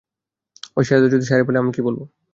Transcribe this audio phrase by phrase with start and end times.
[0.77, 2.03] ঐ শেহজাদা যদি শাহেরি বলে আমি কি বলবো?